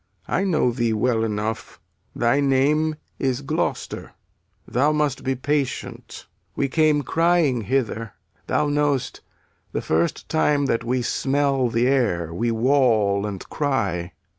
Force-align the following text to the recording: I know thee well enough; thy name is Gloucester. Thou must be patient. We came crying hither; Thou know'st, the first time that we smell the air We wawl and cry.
I 0.27 0.43
know 0.45 0.71
thee 0.71 0.93
well 0.93 1.23
enough; 1.23 1.79
thy 2.15 2.39
name 2.39 2.95
is 3.19 3.43
Gloucester. 3.43 4.13
Thou 4.67 4.91
must 4.91 5.23
be 5.23 5.35
patient. 5.35 6.25
We 6.55 6.69
came 6.69 7.03
crying 7.03 7.61
hither; 7.61 8.13
Thou 8.47 8.67
know'st, 8.69 9.21
the 9.73 9.81
first 9.83 10.27
time 10.27 10.65
that 10.65 10.83
we 10.83 11.03
smell 11.03 11.69
the 11.69 11.85
air 11.87 12.33
We 12.33 12.49
wawl 12.49 13.27
and 13.27 13.47
cry. 13.49 14.13